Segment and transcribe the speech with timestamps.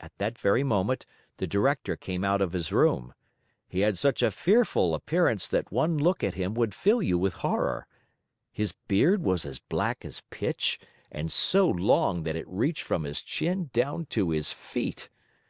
[0.00, 1.06] At that very moment,
[1.38, 3.14] the Director came out of his room.
[3.66, 7.32] He had such a fearful appearance that one look at him would fill you with
[7.32, 7.86] horror.
[8.52, 10.78] His beard was as black as pitch,
[11.10, 15.08] and so long that it reached from his chin down to his feet.